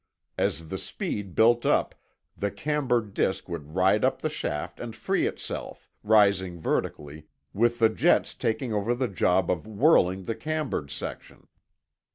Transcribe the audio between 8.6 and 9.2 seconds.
over the